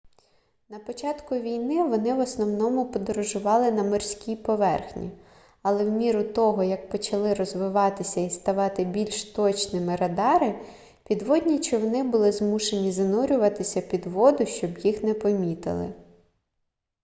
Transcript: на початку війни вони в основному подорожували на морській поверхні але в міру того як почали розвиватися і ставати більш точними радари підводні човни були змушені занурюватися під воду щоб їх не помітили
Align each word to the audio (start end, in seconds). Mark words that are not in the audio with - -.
на 0.69 0.79
початку 0.79 1.35
війни 1.35 1.83
вони 1.83 2.13
в 2.13 2.19
основному 2.19 2.91
подорожували 2.91 3.71
на 3.71 3.83
морській 3.83 4.35
поверхні 4.35 5.11
але 5.61 5.85
в 5.85 5.89
міру 5.91 6.23
того 6.23 6.63
як 6.63 6.89
почали 6.89 7.33
розвиватися 7.33 8.19
і 8.21 8.29
ставати 8.29 8.85
більш 8.85 9.23
точними 9.23 9.95
радари 9.95 10.59
підводні 11.07 11.59
човни 11.59 12.03
були 12.03 12.31
змушені 12.31 12.91
занурюватися 12.91 13.81
під 13.81 14.05
воду 14.05 14.45
щоб 14.45 14.77
їх 14.77 15.03
не 15.03 15.13
помітили 15.13 15.93